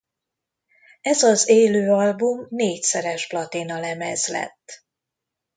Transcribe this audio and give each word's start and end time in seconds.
Ez 1.01 1.23
az 1.23 1.49
élő 1.49 1.91
album 1.91 2.45
négyszeres 2.49 3.27
platinalemez 3.27 4.27
lett. 4.27 4.83